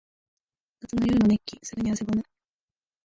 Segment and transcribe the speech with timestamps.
[0.81, 1.59] 夏の夜の熱気。
[1.63, 2.23] すぐに汗ばむ。